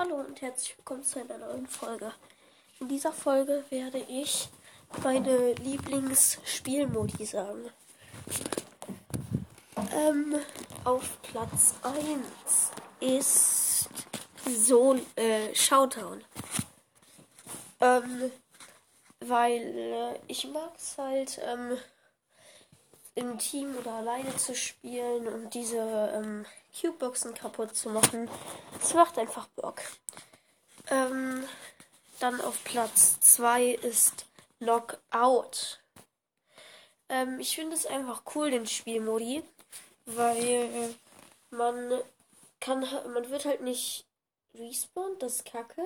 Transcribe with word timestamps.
Hallo 0.00 0.14
und 0.14 0.40
herzlich 0.40 0.76
willkommen 0.78 1.02
zu 1.02 1.18
einer 1.18 1.38
neuen 1.38 1.66
Folge. 1.66 2.12
In 2.78 2.86
dieser 2.86 3.12
Folge 3.12 3.64
werde 3.68 3.98
ich 4.08 4.48
meine 5.02 5.54
Lieblingsspielmodi 5.54 7.26
sagen. 7.26 7.68
Ähm, 9.92 10.36
auf 10.84 11.20
Platz 11.22 11.74
1 11.82 12.70
ist 13.00 13.88
so 14.46 14.94
äh, 15.16 15.52
Showdown. 15.52 16.22
Ähm, 17.80 18.30
weil 19.18 19.62
äh, 19.62 20.20
ich 20.28 20.46
mag 20.46 20.76
es 20.76 20.96
halt 20.96 21.40
ähm, 21.44 21.76
im 23.18 23.38
Team 23.38 23.76
oder 23.76 23.92
alleine 23.94 24.34
zu 24.36 24.54
spielen 24.54 25.26
und 25.26 25.52
diese 25.52 25.78
ähm, 26.14 26.46
Cubeboxen 26.78 27.34
kaputt 27.34 27.74
zu 27.74 27.90
machen. 27.90 28.30
Es 28.80 28.94
macht 28.94 29.18
einfach 29.18 29.48
Bock. 29.48 29.80
Ähm, 30.88 31.44
dann 32.20 32.40
auf 32.40 32.62
Platz 32.64 33.18
2 33.20 33.70
ist 33.72 34.26
Lockout. 34.60 35.80
Ähm, 37.08 37.40
ich 37.40 37.56
finde 37.56 37.74
es 37.74 37.86
einfach 37.86 38.22
cool, 38.34 38.50
den 38.50 38.66
Spielmodi, 38.66 39.42
weil 40.06 40.94
man 41.50 42.00
kann, 42.60 42.80
man 43.12 43.30
wird 43.30 43.44
halt 43.44 43.62
nicht 43.62 44.06
respawned, 44.54 45.22
das 45.22 45.36
ist 45.36 45.44
kacke. 45.44 45.82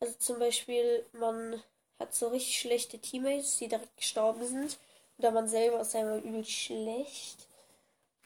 Also 0.00 0.14
zum 0.18 0.38
Beispiel, 0.38 1.06
man 1.12 1.62
hat 1.98 2.14
so 2.14 2.28
richtig 2.28 2.58
schlechte 2.58 2.98
Teammates, 2.98 3.58
die 3.58 3.68
direkt 3.68 3.96
gestorben 3.96 4.44
sind. 4.46 4.78
Oder 5.18 5.30
man 5.30 5.48
selber 5.48 5.80
ist 5.80 5.94
einmal 5.94 6.18
übel 6.18 6.44
schlecht. 6.44 7.48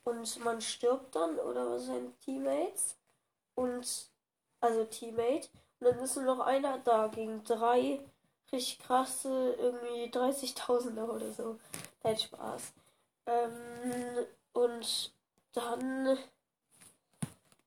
Und 0.05 0.43
man 0.45 0.61
stirbt 0.61 1.15
dann 1.15 1.39
oder 1.39 1.79
seine 1.79 2.13
Teammates. 2.25 2.97
Und 3.55 4.09
also 4.61 4.85
Teammate. 4.85 5.49
Und 5.79 5.87
dann 5.87 5.99
ist 6.01 6.17
nur 6.17 6.25
noch 6.25 6.41
einer 6.41 6.79
da 6.79 7.09
gegen 7.09 7.43
drei 7.45 8.01
richtig 8.53 8.79
krasse, 8.81 9.55
irgendwie 9.59 10.11
30.000er 10.11 11.09
oder 11.09 11.33
so. 11.33 11.59
Nein, 12.03 12.19
Spaß. 12.19 12.73
Ähm, 13.27 14.27
und 14.53 15.13
dann 15.53 16.19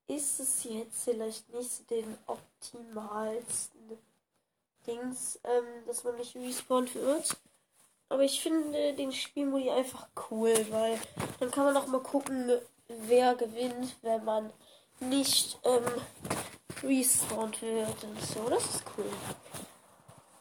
ist 0.07 0.39
es 0.39 0.63
jetzt 0.65 1.03
vielleicht 1.05 1.49
nicht 1.53 1.89
den 1.89 2.17
optimalsten 2.27 3.97
Dings, 4.85 5.39
ähm, 5.43 5.85
dass 5.87 6.03
man 6.03 6.17
nicht 6.17 6.35
respawned 6.35 6.93
wird. 6.95 7.37
Aber 8.09 8.23
ich 8.23 8.41
finde 8.41 8.93
den 8.93 9.11
Spielmodi 9.11 9.69
einfach 9.69 10.07
cool, 10.29 10.53
weil 10.69 10.99
dann 11.39 11.51
kann 11.51 11.65
man 11.65 11.77
auch 11.77 11.87
mal 11.87 12.01
gucken, 12.01 12.51
wer 12.87 13.35
gewinnt, 13.35 13.95
wenn 14.01 14.23
man 14.23 14.51
nicht 14.99 15.59
ähm, 15.63 15.85
respawned 16.83 17.61
wird 17.61 18.03
und 18.03 18.21
so. 18.21 18.49
Das 18.49 18.65
ist 18.65 18.83
cool. 18.97 19.05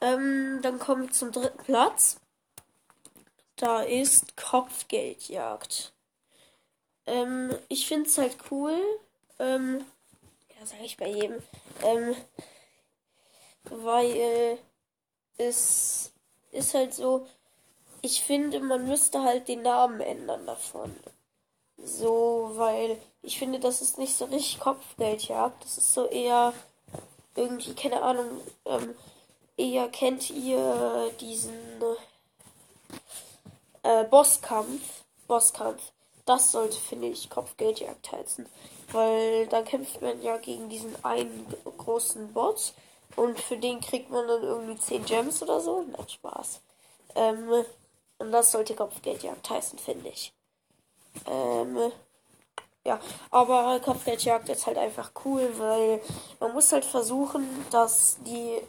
Ähm, 0.00 0.60
dann 0.62 0.78
kommen 0.78 1.04
wir 1.04 1.12
zum 1.12 1.32
dritten 1.32 1.62
Platz. 1.64 2.20
Da 3.56 3.82
ist 3.82 4.36
Kopfgeldjagd. 4.36 5.92
Ähm, 7.06 7.56
ich 7.68 7.86
finde 7.86 8.08
es 8.08 8.18
halt 8.18 8.36
cool. 8.50 8.76
Ähm, 9.38 9.84
ja, 10.58 10.66
sage 10.66 10.84
ich 10.84 10.96
bei 10.96 11.08
jedem. 11.08 11.40
Ähm, 11.82 12.16
weil 13.64 14.58
es 15.38 16.12
ist 16.50 16.74
halt 16.74 16.94
so, 16.94 17.26
ich 18.02 18.22
finde, 18.22 18.60
man 18.60 18.86
müsste 18.86 19.22
halt 19.22 19.48
den 19.48 19.62
Namen 19.62 20.00
ändern 20.00 20.44
davon. 20.44 20.94
So, 21.78 22.50
weil 22.54 23.00
ich 23.22 23.38
finde, 23.38 23.60
das 23.60 23.80
ist 23.80 23.98
nicht 23.98 24.16
so 24.16 24.26
richtig 24.26 24.60
Kopfgeldjagd. 24.60 25.64
Das 25.64 25.78
ist 25.78 25.94
so 25.94 26.06
eher 26.06 26.52
irgendwie, 27.34 27.74
keine 27.74 28.02
Ahnung, 28.02 28.26
ähm, 28.66 28.94
eher 29.56 29.88
kennt 29.88 30.30
ihr 30.30 31.10
diesen 31.20 31.54
äh, 33.82 34.04
Bosskampf. 34.04 35.04
Bosskampf. 35.26 35.92
Das 36.24 36.52
sollte, 36.52 36.76
finde 36.76 37.08
ich, 37.08 37.30
Kopfgeldjagd 37.30 38.12
heißen. 38.12 38.46
Weil 38.92 39.46
da 39.46 39.62
kämpft 39.62 40.02
man 40.02 40.22
ja 40.22 40.36
gegen 40.38 40.68
diesen 40.68 41.04
einen 41.04 41.46
großen 41.78 42.32
Bot. 42.32 42.74
Und 43.16 43.40
für 43.40 43.56
den 43.56 43.80
kriegt 43.80 44.10
man 44.10 44.26
dann 44.26 44.42
irgendwie 44.42 44.78
10 44.78 45.04
Gems 45.04 45.42
oder 45.42 45.60
so. 45.60 45.82
Nein, 45.82 46.08
Spaß. 46.08 46.60
Ähm, 47.14 47.64
und 48.22 48.32
das 48.32 48.52
sollte 48.52 48.76
Kopfgeldjagd 48.76 49.50
heißen, 49.50 49.78
finde 49.78 50.08
ich. 50.08 50.32
Ähm, 51.26 51.92
ja, 52.84 53.00
aber 53.30 53.80
Kopfgeldjagd 53.80 54.48
ist 54.48 54.66
halt 54.66 54.78
einfach 54.78 55.10
cool, 55.24 55.52
weil 55.58 56.00
man 56.40 56.52
muss 56.52 56.72
halt 56.72 56.84
versuchen, 56.84 57.44
dass 57.70 58.16
die 58.24 58.60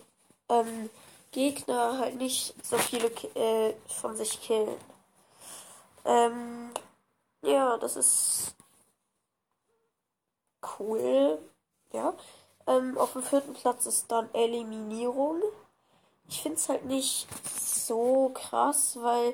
ähm, 0.50 0.90
Gegner 1.32 2.00
halt 2.00 2.16
nicht 2.16 2.56
so 2.66 2.78
viele 2.78 3.08
äh, 3.36 3.74
von 3.88 4.16
sich 4.16 4.42
killen. 4.42 4.76
Ähm, 6.06 6.72
ja, 7.44 7.78
das 7.78 7.96
ist 7.96 8.56
cool. 10.80 11.38
Ja. 11.92 12.14
Ähm, 12.66 12.98
auf 12.98 13.14
dem 13.14 13.24
vierten 13.24 13.54
Platz 13.54 13.86
ist 13.86 14.12
dann 14.12 14.34
Eliminierung. 14.34 15.42
Ich 16.30 16.42
finde 16.42 16.58
es 16.58 16.70
halt 16.70 16.86
nicht 16.86 17.28
so 17.60 18.32
krass, 18.34 18.98
weil 19.00 19.34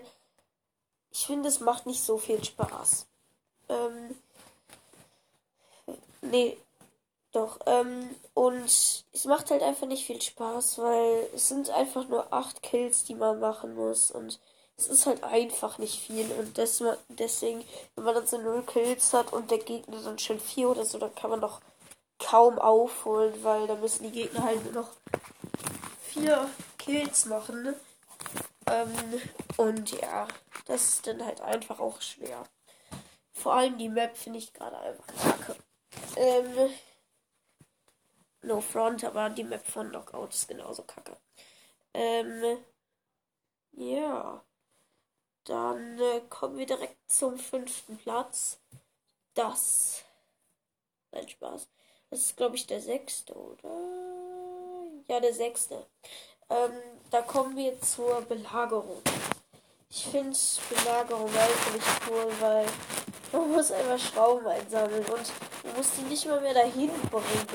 ich 1.12 1.26
finde, 1.26 1.50
es 1.50 1.60
macht 1.60 1.86
nicht 1.86 2.04
so 2.04 2.18
viel 2.18 2.44
Spaß. 2.44 3.08
Ähm, 3.70 4.16
nee, 6.22 6.58
doch. 7.32 7.60
Ähm, 7.66 8.16
und 8.34 8.66
es 8.66 9.26
macht 9.26 9.52
halt 9.52 9.62
einfach 9.62 9.88
nicht 9.88 10.06
viel 10.06 10.22
Spaß, 10.22 10.80
weil 10.80 11.30
es 11.36 11.48
sind 11.48 11.70
einfach 11.70 12.08
nur 12.08 12.32
acht 12.34 12.62
Kills, 12.62 13.04
die 13.04 13.16
man 13.16 13.40
machen 13.40 13.76
muss. 13.76 14.12
Und 14.12 14.40
es 14.78 14.88
ist 14.88 15.06
halt 15.06 15.24
einfach 15.24 15.78
nicht 15.78 16.00
viel. 16.00 16.32
Und 16.32 16.58
des, 16.58 16.84
deswegen, 17.10 17.64
wenn 17.96 18.06
man 18.06 18.16
dann 18.16 18.28
so 18.28 18.38
null 18.38 18.64
Kills 18.64 19.14
hat 19.14 19.34
und 19.34 19.52
der 19.52 19.60
Gegner 19.60 20.02
dann 20.02 20.20
schon 20.20 20.40
vier 20.40 20.70
oder 20.70 20.86
so, 20.86 20.98
dann 20.98 21.14
kann 21.16 21.30
man 21.30 21.42
doch 21.42 21.60
kaum 22.20 22.60
aufholen, 22.60 23.34
weil 23.44 23.68
da 23.68 23.76
müssen 23.76 24.04
die 24.04 24.12
Gegner 24.12 24.44
halt 24.44 24.64
nur 24.66 24.84
noch 24.84 24.90
vier 26.02 26.50
Kills 26.90 27.26
machen. 27.26 27.76
Ähm, 28.66 29.22
und 29.58 29.92
ja, 29.92 30.28
das 30.66 30.90
ist 30.90 31.08
dann 31.08 31.24
halt 31.24 31.40
einfach 31.42 31.80
auch 31.80 32.02
schwer. 32.02 32.44
Vor 33.32 33.54
allem 33.54 33.78
die 33.78 33.90
Map 33.90 34.18
finde 34.18 34.40
ich 34.40 34.54
gerade 34.54 34.78
einfach 34.80 35.06
kacke. 35.16 35.56
Ähm, 36.16 36.72
no 38.42 38.60
front, 38.60 39.04
aber 39.04 39.30
die 39.30 39.44
Map 39.44 39.66
von 39.68 39.90
Knockout 39.90 40.34
ist 40.34 40.48
genauso 40.48 40.84
kacke. 40.84 41.16
Ähm, 41.94 42.58
ja. 43.74 44.44
Dann 45.44 46.00
äh, 46.00 46.22
kommen 46.30 46.58
wir 46.58 46.66
direkt 46.66 47.12
zum 47.12 47.38
fünften 47.38 47.98
Platz. 47.98 48.60
Das. 49.36 50.04
Nein, 51.12 51.30
Spaß. 51.30 51.70
Das 52.10 52.20
ist, 52.20 52.38
glaube 52.38 52.56
ich, 52.56 52.66
der 52.66 52.82
sechste, 52.82 53.36
oder? 53.36 53.70
Ja, 55.08 55.20
der 55.20 55.34
sechste. 55.34 55.88
Ähm, 56.50 56.72
da 57.12 57.22
kommen 57.22 57.56
wir 57.56 57.80
zur 57.82 58.22
Belagerung. 58.22 59.02
Ich 59.90 60.06
finde 60.06 60.38
Belagerung 60.70 61.32
nicht 61.74 61.88
cool, 62.10 62.32
weil 62.40 62.66
man 63.32 63.52
muss 63.52 63.72
einfach 63.72 64.00
Schrauben 64.00 64.48
einsammeln 64.48 65.06
und 65.06 65.32
man 65.64 65.76
muss 65.76 65.92
die 65.98 66.04
nicht 66.04 66.26
mal 66.26 66.42
mehr 66.42 66.54
dahin 66.54 66.92
bringen. 67.10 67.48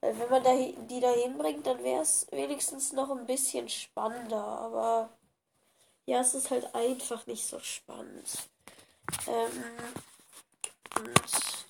Weil 0.00 0.18
wenn 0.18 0.30
man 0.30 0.42
die 0.88 1.00
dahin 1.00 1.38
bringt, 1.38 1.66
dann 1.66 1.82
wäre 1.82 2.02
es 2.02 2.26
wenigstens 2.30 2.92
noch 2.92 3.10
ein 3.10 3.26
bisschen 3.26 3.68
spannender. 3.68 4.44
Aber 4.44 5.10
ja, 6.04 6.20
es 6.20 6.34
ist 6.34 6.50
halt 6.50 6.74
einfach 6.74 7.26
nicht 7.26 7.46
so 7.46 7.58
spannend. 7.58 8.48
Ähm, 9.26 9.64
und 10.98 11.20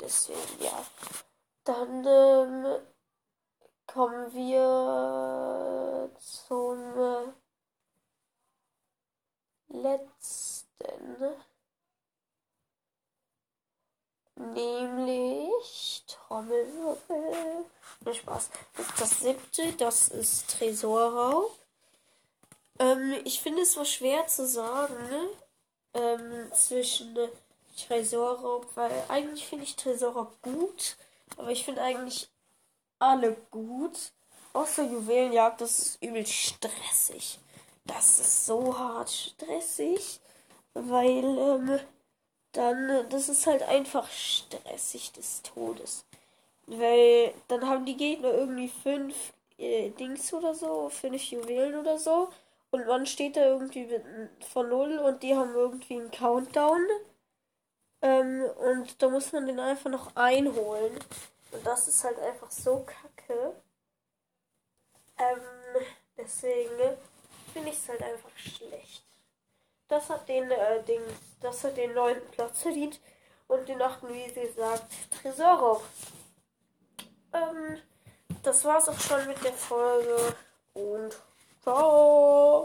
deswegen, 0.01 0.63
ja. 0.63 0.85
Dann 1.65 2.05
ähm, 2.07 2.67
kommen 3.97 4.31
wir 4.35 6.11
zum 6.19 7.33
letzten. 9.69 10.67
Nämlich 14.35 16.05
Trommelwirbel. 16.07 17.65
Ne, 18.01 18.15
Spaß. 18.15 18.51
Das 18.77 18.87
ist 18.87 19.01
das 19.01 19.21
siebte, 19.21 19.73
das 19.79 20.09
ist 20.09 20.51
Tresorraub. 20.51 21.59
Ähm, 22.79 23.15
ich 23.25 23.41
finde 23.41 23.63
es 23.63 23.73
so 23.73 23.87
schwer 23.87 24.27
zu 24.27 24.47
sagen, 24.47 24.95
ne? 25.09 25.29
ähm, 25.95 26.53
zwischen 26.53 27.17
Tresorraub, 27.79 28.67
weil 28.75 28.93
eigentlich 29.09 29.47
finde 29.47 29.65
ich 29.65 29.75
Tresorraub 29.75 30.43
gut, 30.43 30.99
aber 31.39 31.51
ich 31.51 31.65
finde 31.65 31.81
eigentlich 31.81 32.29
alle 32.99 33.37
gut. 33.51 34.13
Außer 34.53 34.85
Juwelenjagd, 34.85 35.61
das 35.61 35.79
ist 35.79 36.03
übel 36.03 36.27
stressig. 36.27 37.39
Das 37.85 38.19
ist 38.19 38.47
so 38.47 38.77
hart 38.79 39.11
stressig, 39.11 40.21
weil 40.75 41.25
ähm, 41.25 41.79
dann, 42.53 43.09
das 43.11 43.29
ist 43.29 43.47
halt 43.47 43.63
einfach 43.63 44.11
stressig 44.11 45.13
des 45.13 45.43
Todes. 45.43 46.05
Weil 46.67 47.35
dann 47.49 47.67
haben 47.69 47.85
die 47.85 47.97
Gegner 47.97 48.33
irgendwie 48.33 48.69
fünf 48.69 49.15
äh, 49.59 49.91
Dings 49.91 50.33
oder 50.33 50.55
so, 50.55 50.89
fünf 50.89 51.23
Juwelen 51.31 51.77
oder 51.77 51.99
so. 51.99 52.29
Und 52.71 52.87
man 52.87 53.07
steht 53.07 53.37
da 53.37 53.45
irgendwie 53.45 53.89
von 54.53 54.69
null 54.69 54.99
und 54.99 55.23
die 55.23 55.35
haben 55.37 55.55
irgendwie 55.55 55.95
einen 56.01 56.11
Countdown. 56.11 56.81
Ähm, 58.03 58.43
und 58.43 59.01
da 59.03 59.09
muss 59.09 59.33
man 59.33 59.47
den 59.47 59.61
einfach 59.61 59.91
noch 59.91 60.17
einholen. 60.17 60.99
Und 61.57 61.67
das 61.67 61.89
ist 61.89 62.05
halt 62.05 62.19
einfach 62.19 62.51
so 62.51 62.85
kacke. 62.85 63.55
Ähm, 65.19 65.87
deswegen 66.19 66.99
finde 67.51 67.71
ich 67.71 67.79
es 67.79 67.89
halt 67.89 68.03
einfach 68.03 68.37
schlecht. 68.37 69.07
Das 69.89 70.11
hat 70.11 70.29
den 70.29 70.51
äh, 70.51 70.83
Ding, 70.83 71.01
das 71.41 71.65
hat 71.65 71.79
den 71.79 71.95
neunten 71.95 72.31
Platz 72.31 72.61
verdient 72.61 73.01
und 73.49 73.67
den 73.69 73.81
achten, 73.81 74.13
wie 74.13 74.31
gesagt, 74.31 74.85
Tresoro. 75.11 75.81
Ähm, 77.33 77.81
das 78.43 78.63
war's 78.67 78.91
auch 78.91 79.01
schon 79.01 79.27
mit 79.27 79.43
der 79.43 79.55
Folge 79.55 80.37
und 80.75 81.17
ciao. 81.63 82.65